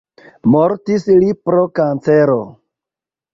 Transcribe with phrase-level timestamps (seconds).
[0.53, 2.39] Mortis li pro kancero.